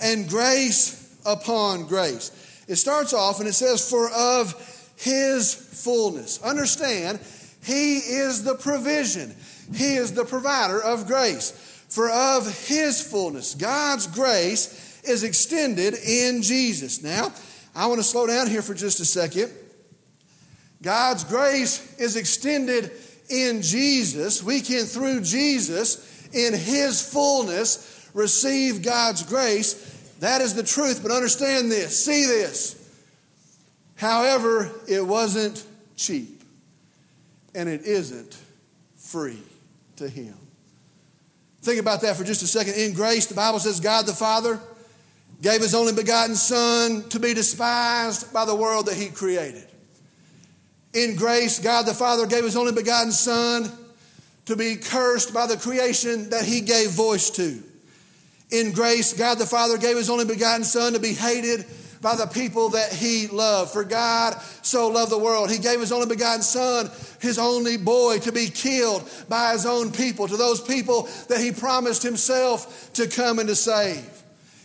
and 0.02 0.28
grace 0.28 1.18
upon 1.24 1.86
grace. 1.86 2.64
It 2.68 2.76
starts 2.76 3.12
off 3.12 3.38
and 3.40 3.48
it 3.48 3.52
says, 3.52 3.88
For 3.88 4.10
of 4.10 4.54
his 4.96 5.54
fullness. 5.54 6.42
Understand, 6.42 7.20
he 7.64 7.98
is 7.98 8.44
the 8.44 8.54
provision, 8.54 9.34
he 9.74 9.94
is 9.94 10.12
the 10.12 10.24
provider 10.24 10.82
of 10.82 11.06
grace. 11.06 11.52
For 11.88 12.10
of 12.10 12.46
his 12.66 13.02
fullness, 13.02 13.54
God's 13.54 14.06
grace 14.06 15.02
is 15.02 15.24
extended 15.24 15.94
in 15.94 16.42
Jesus. 16.42 17.02
Now, 17.02 17.32
I 17.74 17.86
want 17.86 17.98
to 18.00 18.04
slow 18.04 18.26
down 18.26 18.48
here 18.48 18.62
for 18.62 18.74
just 18.74 19.00
a 19.00 19.04
second. 19.04 19.50
God's 20.82 21.24
grace 21.24 21.98
is 21.98 22.16
extended 22.16 22.90
in 23.28 23.62
Jesus. 23.62 24.42
We 24.42 24.60
can, 24.60 24.84
through 24.84 25.22
Jesus, 25.22 26.28
in 26.32 26.52
His 26.52 27.00
fullness, 27.00 28.08
receive 28.14 28.82
God's 28.82 29.22
grace. 29.22 29.74
That 30.20 30.40
is 30.40 30.54
the 30.54 30.62
truth. 30.62 31.00
But 31.02 31.12
understand 31.12 31.70
this, 31.70 32.04
see 32.04 32.24
this. 32.26 32.76
However, 33.96 34.70
it 34.88 35.06
wasn't 35.06 35.64
cheap, 35.96 36.42
and 37.54 37.68
it 37.68 37.82
isn't 37.82 38.36
free 38.96 39.42
to 39.96 40.08
Him. 40.08 40.34
Think 41.62 41.78
about 41.78 42.00
that 42.00 42.16
for 42.16 42.24
just 42.24 42.42
a 42.42 42.46
second. 42.46 42.74
In 42.74 42.94
grace, 42.94 43.26
the 43.26 43.34
Bible 43.34 43.58
says 43.58 43.80
God 43.80 44.06
the 44.06 44.14
Father 44.14 44.58
gave 45.42 45.62
his 45.62 45.74
only 45.74 45.92
begotten 45.92 46.34
Son 46.34 47.08
to 47.08 47.18
be 47.18 47.34
despised 47.34 48.32
by 48.32 48.44
the 48.44 48.54
world 48.54 48.86
that 48.86 48.96
he 48.96 49.08
created. 49.08 49.66
In 50.92 51.16
grace, 51.16 51.58
God 51.58 51.86
the 51.86 51.94
Father 51.94 52.26
gave 52.26 52.44
his 52.44 52.56
only 52.56 52.72
begotten 52.72 53.12
Son 53.12 53.70
to 54.46 54.56
be 54.56 54.76
cursed 54.76 55.32
by 55.32 55.46
the 55.46 55.56
creation 55.56 56.30
that 56.30 56.44
he 56.44 56.60
gave 56.60 56.90
voice 56.90 57.30
to. 57.30 57.62
In 58.50 58.72
grace, 58.72 59.12
God 59.12 59.38
the 59.38 59.46
Father 59.46 59.78
gave 59.78 59.96
his 59.96 60.10
only 60.10 60.24
begotten 60.24 60.64
Son 60.64 60.92
to 60.92 60.98
be 60.98 61.14
hated 61.14 61.64
by 62.02 62.16
the 62.16 62.26
people 62.26 62.70
that 62.70 62.92
he 62.92 63.28
loved. 63.28 63.72
For 63.72 63.84
God 63.84 64.34
so 64.62 64.88
loved 64.88 65.12
the 65.12 65.18
world. 65.18 65.50
He 65.50 65.58
gave 65.58 65.80
his 65.80 65.92
only 65.92 66.06
begotten 66.06 66.42
Son, 66.42 66.90
his 67.20 67.38
only 67.38 67.76
boy, 67.76 68.18
to 68.20 68.32
be 68.32 68.48
killed 68.48 69.08
by 69.28 69.52
his 69.52 69.64
own 69.64 69.92
people, 69.92 70.26
to 70.26 70.36
those 70.36 70.60
people 70.60 71.08
that 71.28 71.40
he 71.40 71.52
promised 71.52 72.02
himself 72.02 72.92
to 72.94 73.06
come 73.06 73.38
and 73.38 73.48
to 73.48 73.54
save 73.54 74.20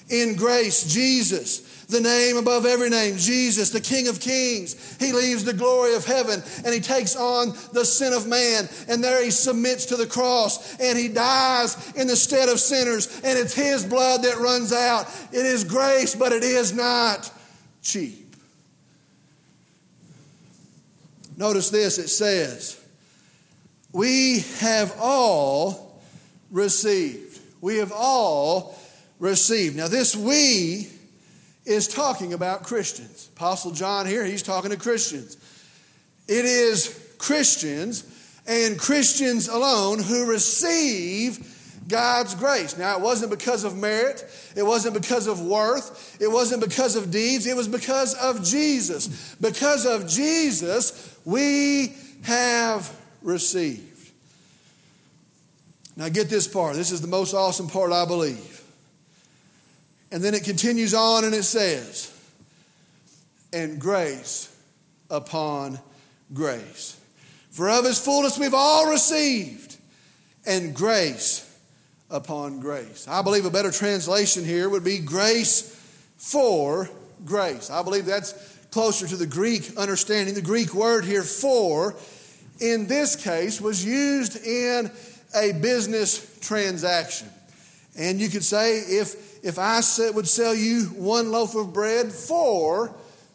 in 0.09 0.35
grace, 0.35 0.83
Jesus, 0.91 1.85
the 1.85 2.01
name 2.01 2.37
above 2.37 2.65
every 2.65 2.89
name, 2.89 3.17
Jesus, 3.17 3.69
the 3.69 3.81
King 3.81 4.07
of 4.07 4.19
Kings. 4.19 4.97
He 4.99 5.13
leaves 5.13 5.43
the 5.43 5.53
glory 5.53 5.95
of 5.95 6.05
heaven 6.05 6.41
and 6.63 6.73
he 6.73 6.79
takes 6.79 7.15
on 7.15 7.55
the 7.73 7.85
sin 7.85 8.13
of 8.13 8.27
man. 8.27 8.67
And 8.87 9.03
there 9.03 9.23
he 9.23 9.31
submits 9.31 9.85
to 9.87 9.95
the 9.95 10.07
cross 10.07 10.79
and 10.79 10.97
he 10.97 11.07
dies 11.07 11.93
in 11.95 12.07
the 12.07 12.15
stead 12.15 12.49
of 12.49 12.59
sinners. 12.59 13.07
And 13.23 13.37
it's 13.37 13.53
his 13.53 13.85
blood 13.85 14.23
that 14.23 14.37
runs 14.37 14.73
out. 14.73 15.07
It 15.31 15.45
is 15.45 15.63
grace, 15.63 16.15
but 16.15 16.31
it 16.31 16.43
is 16.43 16.73
not 16.73 17.31
cheap. 17.81 18.35
Notice 21.37 21.69
this 21.69 21.97
it 21.97 22.07
says, 22.07 22.81
We 23.91 24.39
have 24.59 24.95
all 24.99 26.01
received. 26.49 27.39
We 27.61 27.77
have 27.77 27.91
all 27.91 28.77
received. 29.19 29.75
Now, 29.75 29.87
this 29.87 30.15
we 30.15 30.89
is 31.65 31.87
talking 31.87 32.33
about 32.33 32.63
Christians. 32.63 33.29
Apostle 33.35 33.71
John 33.71 34.05
here, 34.05 34.23
he's 34.23 34.43
talking 34.43 34.71
to 34.71 34.77
Christians. 34.77 35.37
It 36.27 36.45
is 36.45 37.13
Christians 37.17 38.03
and 38.47 38.79
Christians 38.79 39.47
alone 39.47 40.01
who 40.01 40.29
receive 40.29 41.51
God's 41.87 42.33
grace. 42.35 42.77
Now, 42.77 42.97
it 42.97 43.01
wasn't 43.01 43.31
because 43.31 43.63
of 43.63 43.77
merit, 43.77 44.25
it 44.55 44.63
wasn't 44.63 44.95
because 44.95 45.27
of 45.27 45.41
worth, 45.41 46.17
it 46.19 46.31
wasn't 46.31 46.63
because 46.63 46.95
of 46.95 47.11
deeds, 47.11 47.45
it 47.45 47.55
was 47.55 47.67
because 47.67 48.13
of 48.15 48.43
Jesus. 48.43 49.35
Because 49.35 49.85
of 49.85 50.07
Jesus, 50.07 51.17
we 51.25 51.95
have 52.23 52.91
received. 53.21 54.11
Now, 55.95 56.09
get 56.09 56.29
this 56.29 56.47
part. 56.47 56.75
This 56.75 56.91
is 56.91 57.01
the 57.01 57.07
most 57.07 57.33
awesome 57.33 57.69
part, 57.69 57.91
I 57.91 58.05
believe. 58.05 58.64
And 60.15 60.23
then 60.23 60.33
it 60.33 60.45
continues 60.45 60.93
on 60.93 61.25
and 61.25 61.35
it 61.35 61.43
says, 61.43 62.09
and 63.51 63.81
grace 63.81 64.49
upon 65.09 65.77
grace. 66.33 66.97
For 67.51 67.69
of 67.69 67.83
his 67.83 67.99
fullness 67.99 68.39
we've 68.39 68.53
all 68.53 68.89
received, 68.89 69.75
and 70.45 70.73
grace 70.73 71.45
upon 72.09 72.61
grace. 72.61 73.05
I 73.09 73.23
believe 73.23 73.43
a 73.43 73.49
better 73.49 73.71
translation 73.71 74.45
here 74.45 74.69
would 74.69 74.85
be 74.85 74.99
grace 74.99 75.63
for 76.15 76.89
grace. 77.25 77.69
I 77.69 77.83
believe 77.83 78.05
that's 78.05 78.31
closer 78.71 79.07
to 79.07 79.17
the 79.17 79.27
Greek 79.27 79.75
understanding, 79.75 80.33
the 80.33 80.41
Greek 80.41 80.73
word 80.73 81.03
here 81.03 81.23
for, 81.23 81.93
in 82.61 82.87
this 82.87 83.17
case, 83.17 83.59
was 83.59 83.83
used 83.83 84.37
in 84.45 84.89
a 85.35 85.51
business 85.51 86.39
transaction. 86.39 87.27
And 87.97 88.19
you 88.19 88.29
could 88.29 88.43
say, 88.43 88.79
if, 88.79 89.43
if 89.43 89.57
I 89.57 89.81
would 90.13 90.27
sell 90.27 90.53
you 90.53 90.85
one 90.95 91.31
loaf 91.31 91.55
of 91.55 91.71
bread 91.71 92.11
for 92.11 92.93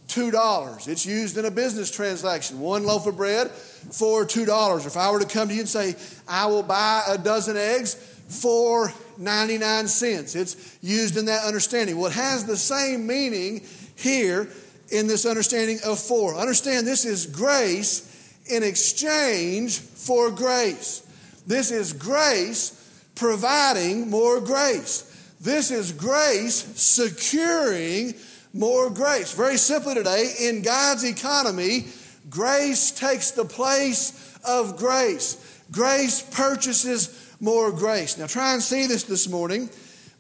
$2, 0.08 0.88
it's 0.88 1.06
used 1.06 1.38
in 1.38 1.44
a 1.44 1.50
business 1.50 1.90
transaction. 1.90 2.60
One 2.60 2.84
loaf 2.84 3.06
of 3.06 3.16
bread 3.16 3.50
for 3.50 4.26
$2. 4.26 4.86
If 4.86 4.96
I 4.96 5.10
were 5.10 5.20
to 5.20 5.26
come 5.26 5.48
to 5.48 5.54
you 5.54 5.60
and 5.60 5.68
say, 5.68 5.94
I 6.28 6.46
will 6.46 6.62
buy 6.62 7.02
a 7.08 7.16
dozen 7.16 7.56
eggs 7.56 7.94
for 8.28 8.92
99 9.18 9.88
cents, 9.88 10.34
it's 10.34 10.78
used 10.82 11.16
in 11.16 11.26
that 11.26 11.44
understanding. 11.44 11.96
Well, 11.96 12.10
it 12.10 12.14
has 12.14 12.44
the 12.44 12.56
same 12.56 13.06
meaning 13.06 13.64
here 13.96 14.48
in 14.90 15.06
this 15.06 15.24
understanding 15.24 15.78
of 15.84 15.98
for. 15.98 16.34
Understand 16.34 16.86
this 16.86 17.04
is 17.04 17.26
grace 17.26 18.06
in 18.46 18.62
exchange 18.62 19.78
for 19.78 20.30
grace. 20.30 21.06
This 21.46 21.70
is 21.70 21.92
grace 21.92 22.76
providing 23.20 24.08
more 24.08 24.40
grace. 24.40 25.04
This 25.40 25.70
is 25.70 25.92
grace 25.92 26.56
securing 26.74 28.14
more 28.54 28.90
grace. 28.90 29.34
Very 29.34 29.58
simply 29.58 29.94
today, 29.94 30.32
in 30.40 30.62
God's 30.62 31.04
economy, 31.04 31.84
grace 32.30 32.90
takes 32.90 33.32
the 33.32 33.44
place 33.44 34.38
of 34.48 34.78
grace. 34.78 35.62
Grace 35.70 36.22
purchases 36.22 37.34
more 37.40 37.70
grace. 37.70 38.16
Now, 38.16 38.26
try 38.26 38.54
and 38.54 38.62
see 38.62 38.86
this 38.86 39.04
this 39.04 39.28
morning. 39.28 39.68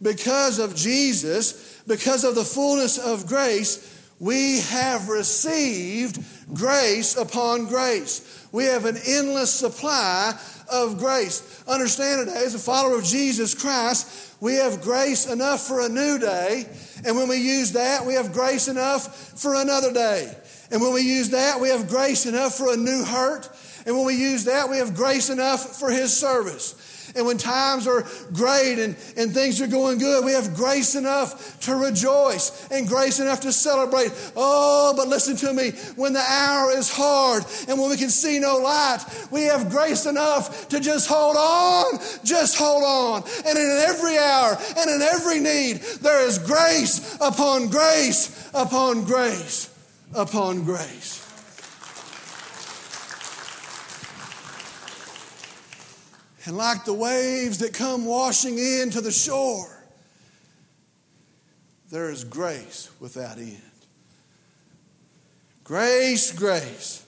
Because 0.02 0.58
of 0.58 0.76
Jesus, 0.76 1.82
because 1.86 2.24
of 2.24 2.34
the 2.34 2.44
fullness 2.44 2.98
of 2.98 3.26
grace, 3.26 3.98
we 4.18 4.60
have 4.60 5.08
received 5.08 6.22
grace 6.54 7.16
upon 7.16 7.66
grace. 7.66 8.46
We 8.52 8.64
have 8.64 8.84
an 8.84 8.98
endless 9.06 9.52
supply 9.52 10.38
of 10.70 10.98
grace. 10.98 11.62
Understand 11.66 12.26
today, 12.26 12.44
as 12.44 12.54
a 12.54 12.58
follower 12.58 12.96
of 12.96 13.04
Jesus 13.04 13.54
Christ, 13.54 14.34
we 14.40 14.54
have 14.54 14.80
grace 14.80 15.26
enough 15.26 15.66
for 15.66 15.80
a 15.80 15.88
new 15.88 16.18
day. 16.18 16.66
And 17.04 17.16
when 17.16 17.28
we 17.28 17.36
use 17.36 17.72
that, 17.72 18.06
we 18.06 18.14
have 18.14 18.32
grace 18.32 18.68
enough 18.68 19.38
for 19.40 19.54
another 19.54 19.92
day. 19.92 20.34
And 20.70 20.80
when 20.80 20.92
we 20.92 21.02
use 21.02 21.30
that, 21.30 21.60
we 21.60 21.68
have 21.68 21.88
grace 21.88 22.26
enough 22.26 22.54
for 22.54 22.72
a 22.72 22.76
new 22.76 23.04
hurt. 23.04 23.48
And 23.86 23.96
when 23.96 24.06
we 24.06 24.14
use 24.14 24.44
that, 24.44 24.68
we 24.68 24.78
have 24.78 24.94
grace 24.94 25.30
enough 25.30 25.78
for 25.78 25.90
His 25.90 26.16
service. 26.16 26.74
And 27.14 27.26
when 27.26 27.38
times 27.38 27.86
are 27.86 28.06
great 28.32 28.78
and, 28.78 28.96
and 29.16 29.32
things 29.32 29.60
are 29.60 29.66
going 29.66 29.98
good, 29.98 30.24
we 30.24 30.32
have 30.32 30.54
grace 30.54 30.94
enough 30.94 31.60
to 31.60 31.74
rejoice 31.74 32.68
and 32.70 32.86
grace 32.88 33.20
enough 33.20 33.40
to 33.42 33.52
celebrate. 33.52 34.10
Oh, 34.36 34.94
but 34.96 35.08
listen 35.08 35.36
to 35.36 35.52
me, 35.52 35.70
when 35.96 36.12
the 36.12 36.20
hour 36.20 36.70
is 36.72 36.90
hard 36.90 37.44
and 37.68 37.78
when 37.78 37.90
we 37.90 37.96
can 37.96 38.10
see 38.10 38.38
no 38.38 38.58
light, 38.58 39.04
we 39.30 39.42
have 39.42 39.70
grace 39.70 40.06
enough 40.06 40.68
to 40.68 40.80
just 40.80 41.08
hold 41.08 41.36
on, 41.36 41.98
just 42.24 42.56
hold 42.58 42.84
on. 42.84 43.22
And 43.46 43.58
in 43.58 43.84
every 43.88 44.18
hour 44.18 44.56
and 44.76 44.90
in 44.90 45.02
every 45.02 45.40
need, 45.40 45.76
there 46.02 46.26
is 46.26 46.38
grace 46.38 47.16
upon 47.20 47.68
grace 47.68 48.50
upon 48.54 49.04
grace 49.04 49.70
upon 50.14 50.64
grace. 50.64 51.19
And 56.44 56.56
like 56.56 56.84
the 56.84 56.94
waves 56.94 57.58
that 57.58 57.74
come 57.74 58.06
washing 58.06 58.58
in 58.58 58.90
to 58.90 59.00
the 59.00 59.12
shore, 59.12 59.84
there 61.90 62.10
is 62.10 62.24
grace 62.24 62.90
without 62.98 63.38
end. 63.38 63.60
Grace, 65.64 66.32
grace, 66.32 67.04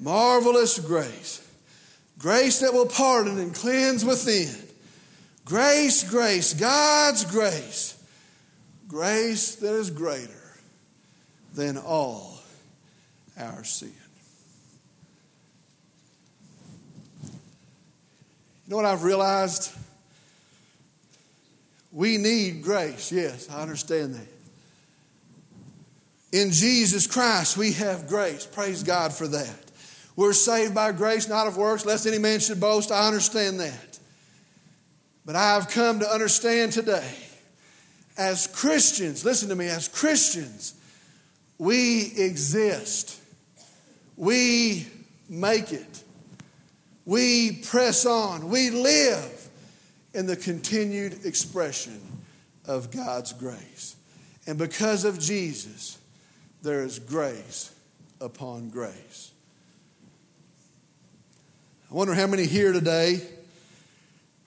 marvelous 0.00 0.78
grace. 0.78 1.44
Grace 2.18 2.60
that 2.60 2.74
will 2.74 2.86
pardon 2.86 3.38
and 3.38 3.54
cleanse 3.54 4.04
within. 4.04 4.52
Grace, 5.44 6.08
grace, 6.08 6.52
God's 6.52 7.24
grace. 7.24 7.94
Grace 8.88 9.54
that 9.56 9.74
is 9.74 9.90
greater 9.90 10.58
than 11.54 11.78
all 11.78 12.40
our 13.38 13.62
sin. 13.62 13.92
You 18.68 18.72
know 18.72 18.82
what 18.82 18.84
I've 18.84 19.02
realized? 19.02 19.74
We 21.90 22.18
need 22.18 22.62
grace. 22.62 23.10
Yes, 23.10 23.48
I 23.48 23.62
understand 23.62 24.14
that. 24.14 24.28
In 26.32 26.50
Jesus 26.50 27.06
Christ, 27.06 27.56
we 27.56 27.72
have 27.72 28.06
grace. 28.06 28.44
Praise 28.44 28.82
God 28.82 29.14
for 29.14 29.26
that. 29.26 29.70
We're 30.16 30.34
saved 30.34 30.74
by 30.74 30.92
grace, 30.92 31.30
not 31.30 31.46
of 31.46 31.56
works, 31.56 31.86
lest 31.86 32.06
any 32.06 32.18
man 32.18 32.40
should 32.40 32.60
boast. 32.60 32.92
I 32.92 33.06
understand 33.06 33.58
that. 33.60 33.98
But 35.24 35.34
I've 35.34 35.70
come 35.70 36.00
to 36.00 36.06
understand 36.06 36.72
today, 36.72 37.10
as 38.18 38.48
Christians, 38.48 39.24
listen 39.24 39.48
to 39.48 39.56
me, 39.56 39.68
as 39.68 39.88
Christians, 39.88 40.74
we 41.56 42.12
exist. 42.18 43.18
We 44.18 44.88
make 45.26 45.72
it. 45.72 46.04
We 47.08 47.52
press 47.52 48.04
on. 48.04 48.50
We 48.50 48.68
live 48.68 49.48
in 50.12 50.26
the 50.26 50.36
continued 50.36 51.24
expression 51.24 52.02
of 52.66 52.90
God's 52.90 53.32
grace. 53.32 53.96
And 54.46 54.58
because 54.58 55.06
of 55.06 55.18
Jesus, 55.18 55.96
there 56.60 56.82
is 56.82 56.98
grace 56.98 57.74
upon 58.20 58.68
grace. 58.68 59.32
I 61.90 61.94
wonder 61.94 62.12
how 62.12 62.26
many 62.26 62.44
here 62.44 62.74
today 62.74 63.22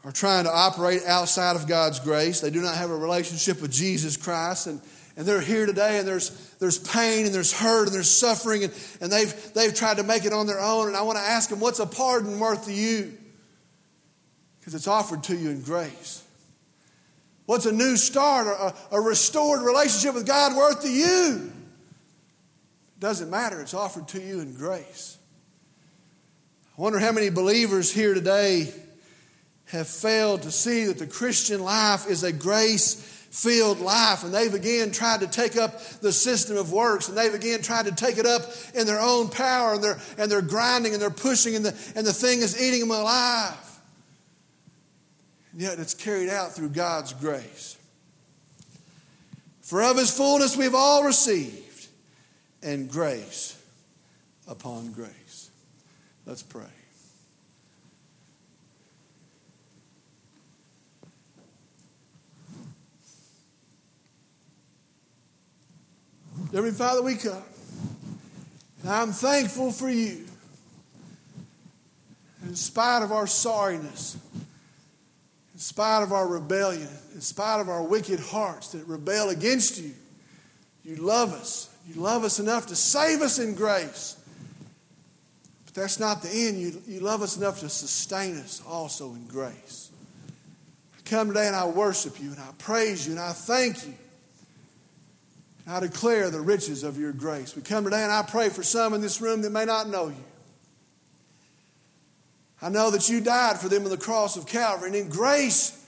are 0.03 0.11
trying 0.11 0.45
to 0.45 0.51
operate 0.51 1.01
outside 1.05 1.55
of 1.55 1.67
God's 1.67 1.99
grace. 1.99 2.41
They 2.41 2.49
do 2.49 2.61
not 2.61 2.75
have 2.75 2.89
a 2.89 2.95
relationship 2.95 3.61
with 3.61 3.71
Jesus 3.71 4.17
Christ. 4.17 4.67
And 4.67 4.81
and 5.17 5.25
they're 5.25 5.41
here 5.41 5.65
today 5.65 5.99
and 5.99 6.07
there's, 6.07 6.29
there's 6.59 6.77
pain 6.77 7.25
and 7.25 7.35
there's 7.35 7.51
hurt 7.51 7.87
and 7.87 7.93
there's 7.93 8.09
suffering 8.09 8.63
and, 8.63 8.73
and 9.01 9.11
they've, 9.11 9.53
they've 9.53 9.73
tried 9.73 9.97
to 9.97 10.03
make 10.03 10.25
it 10.25 10.33
on 10.33 10.47
their 10.47 10.59
own. 10.59 10.87
And 10.87 10.95
I 10.95 11.01
want 11.01 11.17
to 11.17 11.23
ask 11.23 11.49
them, 11.49 11.59
what's 11.59 11.79
a 11.79 11.85
pardon 11.85 12.39
worth 12.39 12.65
to 12.65 12.73
you? 12.73 13.17
Because 14.59 14.73
it's 14.73 14.87
offered 14.87 15.23
to 15.23 15.35
you 15.35 15.49
in 15.49 15.61
grace. 15.61 16.23
What's 17.45 17.65
a 17.65 17.71
new 17.71 17.97
start 17.97 18.47
a, 18.47 18.95
a 18.95 19.01
restored 19.01 19.61
relationship 19.61 20.15
with 20.15 20.25
God 20.25 20.55
worth 20.55 20.81
to 20.83 20.89
you? 20.89 21.51
It 22.95 22.99
doesn't 22.99 23.29
matter, 23.29 23.59
it's 23.61 23.73
offered 23.73 24.07
to 24.09 24.21
you 24.21 24.39
in 24.39 24.53
grace. 24.53 25.17
I 26.77 26.81
wonder 26.81 26.99
how 26.99 27.11
many 27.11 27.29
believers 27.29 27.91
here 27.91 28.13
today 28.13 28.73
have 29.71 29.87
failed 29.87 30.43
to 30.43 30.51
see 30.51 30.85
that 30.85 30.99
the 30.99 31.07
Christian 31.07 31.63
life 31.63 32.07
is 32.09 32.23
a 32.23 32.31
grace 32.31 32.95
filled 33.31 33.79
life. 33.79 34.23
And 34.23 34.33
they've 34.33 34.53
again 34.53 34.91
tried 34.91 35.21
to 35.21 35.27
take 35.27 35.55
up 35.55 35.81
the 36.01 36.11
system 36.11 36.57
of 36.57 36.71
works 36.71 37.07
and 37.07 37.17
they've 37.17 37.33
again 37.33 37.61
tried 37.61 37.85
to 37.85 37.93
take 37.93 38.17
it 38.17 38.25
up 38.25 38.41
in 38.75 38.85
their 38.85 38.99
own 38.99 39.29
power 39.29 39.75
and 39.75 39.83
they're, 39.83 39.99
and 40.17 40.29
they're 40.29 40.41
grinding 40.41 40.93
and 40.93 41.01
they're 41.01 41.09
pushing 41.09 41.55
and 41.55 41.65
the, 41.65 41.93
and 41.95 42.05
the 42.05 42.13
thing 42.13 42.39
is 42.39 42.61
eating 42.61 42.81
them 42.81 42.91
alive. 42.91 43.79
And 45.53 45.61
yet 45.61 45.79
it's 45.79 45.93
carried 45.93 46.29
out 46.29 46.53
through 46.53 46.69
God's 46.69 47.13
grace. 47.13 47.77
For 49.61 49.81
of 49.81 49.97
his 49.97 50.11
fullness 50.15 50.57
we've 50.57 50.75
all 50.75 51.05
received, 51.05 51.61
and 52.63 52.89
grace 52.89 53.57
upon 54.47 54.91
grace. 54.91 55.49
Let's 56.25 56.43
pray. 56.43 56.80
Every 66.53 66.71
Father, 66.71 67.01
we 67.01 67.15
come. 67.15 67.41
And 68.81 68.89
I'm 68.91 69.11
thankful 69.11 69.71
for 69.71 69.89
you. 69.89 70.25
In 72.43 72.55
spite 72.55 73.03
of 73.03 73.11
our 73.11 73.25
sorriness, 73.25 74.17
in 75.53 75.59
spite 75.59 76.03
of 76.03 76.11
our 76.11 76.27
rebellion, 76.27 76.89
in 77.13 77.21
spite 77.21 77.61
of 77.61 77.69
our 77.69 77.83
wicked 77.83 78.19
hearts 78.19 78.69
that 78.69 78.85
rebel 78.87 79.29
against 79.29 79.79
you, 79.81 79.93
you 80.83 80.95
love 80.95 81.31
us. 81.31 81.69
You 81.87 82.01
love 82.01 82.23
us 82.23 82.39
enough 82.39 82.67
to 82.67 82.75
save 82.75 83.21
us 83.21 83.39
in 83.39 83.55
grace. 83.55 84.17
But 85.65 85.75
that's 85.75 85.99
not 85.99 86.21
the 86.21 86.29
end. 86.29 86.57
You, 86.59 86.81
you 86.85 86.99
love 86.99 87.21
us 87.21 87.37
enough 87.37 87.59
to 87.61 87.69
sustain 87.69 88.35
us 88.37 88.61
also 88.67 89.13
in 89.13 89.25
grace. 89.27 89.89
I 90.97 91.09
come 91.09 91.29
today 91.29 91.47
and 91.47 91.55
I 91.55 91.65
worship 91.65 92.19
you 92.19 92.31
and 92.31 92.39
I 92.39 92.49
praise 92.57 93.05
you 93.05 93.13
and 93.13 93.21
I 93.21 93.31
thank 93.31 93.87
you 93.87 93.93
I 95.71 95.79
declare 95.79 96.29
the 96.29 96.41
riches 96.41 96.83
of 96.83 96.99
your 96.99 97.13
grace. 97.13 97.55
We 97.55 97.61
come 97.61 97.85
today 97.85 98.03
and 98.03 98.11
I 98.11 98.23
pray 98.23 98.49
for 98.49 98.61
some 98.61 98.93
in 98.93 98.99
this 98.99 99.21
room 99.21 99.41
that 99.43 99.51
may 99.51 99.63
not 99.63 99.87
know 99.87 100.09
you. 100.09 100.23
I 102.61 102.67
know 102.67 102.91
that 102.91 103.07
you 103.07 103.21
died 103.21 103.57
for 103.57 103.69
them 103.69 103.85
on 103.85 103.89
the 103.89 103.97
cross 103.97 104.35
of 104.35 104.45
Calvary, 104.45 104.89
and 104.89 104.95
in 104.95 105.09
grace, 105.09 105.83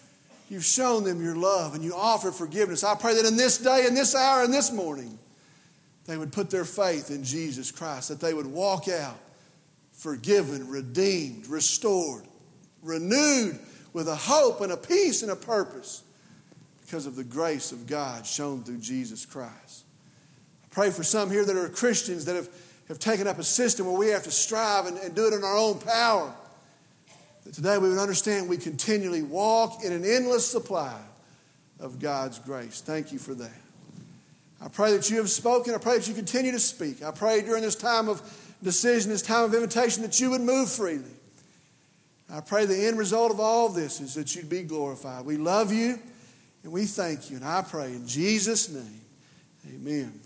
you've 0.50 0.63
shown 0.63 1.04
them 1.04 1.22
your 1.22 1.36
love 1.36 1.76
and 1.76 1.84
you 1.84 1.93
offer 1.93 2.32
forgiveness. 2.32 2.84
I 2.84 2.96
pray 2.96 3.13
that 3.15 3.26
in 3.26 3.36
this 3.36 3.58
day, 3.58 3.86
in 3.86 3.93
this 3.93 4.15
hour, 4.15 4.46
in 4.46 4.52
this 4.52 4.72
morning, 4.72 5.19
they 6.06 6.17
would 6.17 6.32
put 6.32 6.50
their 6.50 6.65
faith 6.65 7.12
in 7.12 7.26
Jesus 7.26 7.69
Christ, 7.69 8.08
that 8.08 8.22
they 8.22 8.34
would 8.34 8.48
walk 8.48 8.88
out 8.88 9.19
forgiven, 9.91 10.69
redeemed, 10.69 11.48
restored, 11.48 12.24
renewed 12.82 13.60
with 13.91 14.08
a 14.08 14.15
hope 14.15 14.62
and 14.62 14.72
a 14.72 14.78
peace 14.78 15.24
and 15.24 15.32
a 15.32 15.36
purpose 15.36 16.04
because 16.86 17.06
of 17.06 17.15
the 17.15 17.24
grace 17.24 17.72
of 17.72 17.88
God 17.88 18.26
shown 18.26 18.63
through 18.63 18.80
Jesus 18.80 19.26
Christ. 19.26 19.86
I 20.63 20.67
pray 20.69 20.89
for 20.89 21.04
some 21.04 21.30
here 21.30 21.46
that 21.46 21.56
are 21.56 21.69
Christians 21.69 22.26
that 22.26 22.36
have, 22.36 22.50
have 22.88 23.00
taken 23.00 23.28
up 23.28 23.39
a 23.39 23.43
system 23.43 23.86
where 23.86 23.98
we 23.98 24.08
have 24.10 24.24
to 24.24 24.32
strive 24.32 24.86
and, 24.86 24.98
and 24.98 25.15
do 25.15 25.28
it 25.28 25.34
in 25.34 25.43
our 25.43 25.58
own 25.58 25.80
power. 25.80 26.34
That 27.46 27.54
today 27.54 27.78
we 27.78 27.89
would 27.89 28.00
understand 28.00 28.50
we 28.50 28.58
continually 28.58 29.22
walk 29.22 29.84
in 29.84 29.93
an 29.93 30.04
endless 30.04 30.46
supply 30.46 31.00
of 31.80 32.00
God's 32.00 32.39
grace. 32.39 32.82
Thank 32.82 33.12
you 33.12 33.19
for 33.19 33.34
that. 33.36 33.52
I 34.62 34.67
pray 34.69 34.96
that 34.96 35.10
you 35.10 35.17
have 35.17 35.30
spoken. 35.30 35.74
I 35.74 35.78
pray 35.78 35.98
that 35.98 36.08
you 36.08 36.13
continue 36.13 36.52
to 36.52 36.60
speak. 36.60 37.04
I 37.04 37.12
pray 37.12 37.41
during 37.41 37.63
this 37.63 37.76
time 37.76 38.08
of 38.08 38.22
decision, 38.62 39.10
this 39.10 39.22
time 39.22 39.43
of 39.43 39.54
invitation, 39.54 40.04
that 40.04 40.19
you 40.19 40.30
would 40.32 40.41
move 40.41 40.69
freely. 40.69 41.04
I 42.32 42.39
pray 42.39 42.65
the 42.65 42.88
end 42.88 42.98
result 42.98 43.32
of 43.32 43.39
all 43.39 43.69
this 43.69 44.00
is 44.00 44.13
that 44.15 44.36
you'd 44.36 44.50
be 44.50 44.63
glorified. 44.63 45.26
We 45.26 45.38
love 45.38 45.72
you 45.74 46.00
and 46.63 46.71
we 46.71 46.86
thank 46.86 47.30
you. 47.30 47.38
And 47.38 47.45
I 47.45 47.62
pray 47.62 47.88
in 47.88 48.08
Jesus' 48.08 48.69
name, 48.69 49.02
amen. 49.67 50.23